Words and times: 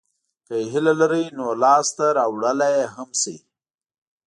که 0.45 0.53
یې 0.59 0.67
هیله 0.73 0.93
لرئ 1.01 1.25
نو 1.37 1.45
لاسته 1.63 2.05
راوړلای 2.17 2.73
یې 2.81 2.85
هم 2.95 3.09
شئ. 3.21 3.37